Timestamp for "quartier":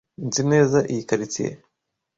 1.09-1.55